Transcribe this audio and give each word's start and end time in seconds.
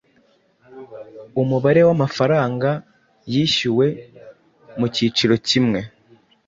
Umubare 1.41 1.81
w’amafaranga 1.87 2.69
yishyuwe 3.31 3.87
mu 4.79 4.87
kiciro 4.95 5.35
kimwe 5.47 5.79